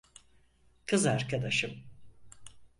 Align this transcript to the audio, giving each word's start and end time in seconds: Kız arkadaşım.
Kız 0.85 1.05
arkadaşım. 1.05 1.83